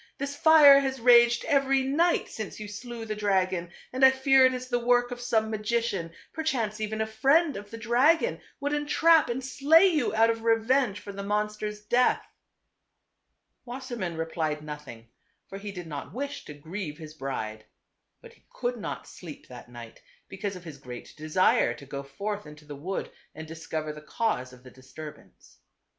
This 0.17 0.35
fire 0.35 0.79
has 0.79 0.99
raged 0.99 1.45
every 1.45 1.83
night 1.83 2.27
since 2.27 2.59
you 2.59 2.67
slew 2.67 3.05
the 3.05 3.15
dragon, 3.15 3.69
and 3.93 4.03
I 4.03 4.09
fear 4.09 4.47
it 4.47 4.53
is 4.55 4.67
the 4.67 4.79
work 4.79 5.11
of 5.11 5.21
some 5.21 5.51
magician•, 5.51 6.09
perchance 6.33 6.81
even 6.81 7.01
a 7.01 7.05
friend 7.05 7.55
of 7.55 7.69
the 7.69 7.77
dragon 7.77 8.41
would 8.59 8.73
entrap 8.73 9.29
and 9.29 9.45
slay 9.45 9.85
you 9.85 10.11
out 10.15 10.31
of 10.31 10.41
revenge 10.41 10.99
for 10.99 11.11
the 11.11 11.21
monster's 11.21 11.81
death.": 11.81 12.23
.7 12.23 12.23
J 12.25 12.25
r\\ 12.25 12.29
TWO 13.63 13.65
BROTHERS. 13.65 13.87
303 13.89 13.97
Wassermann 14.07 14.17
replied 14.17 14.63
nothing, 14.63 15.07
for 15.47 15.59
he 15.59 15.71
did 15.71 15.85
not 15.85 16.15
wish 16.15 16.45
to 16.45 16.55
grieve 16.55 16.97
his 16.97 17.13
bride. 17.13 17.65
But 18.23 18.33
he 18.33 18.43
could 18.49 18.77
not 18.77 19.05
sleep 19.07 19.47
that 19.49 19.69
night, 19.69 20.01
because 20.27 20.55
of 20.55 20.63
his 20.63 20.79
great 20.79 21.13
desire 21.15 21.75
to 21.75 21.85
go 21.85 22.01
forth 22.01 22.47
into 22.47 22.65
the 22.65 22.75
wood 22.75 23.11
and 23.35 23.47
discover 23.47 23.93
the 23.93 24.01
cause 24.01 24.51
of 24.51 24.63
the 24.63 24.71
disturbance. 24.71 25.59